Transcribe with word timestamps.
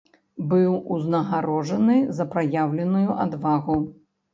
Быў 0.53 0.77
узнагароджаны 0.95 2.01
за 2.21 2.29
праяўленую 2.35 3.09
адвагу. 3.23 3.83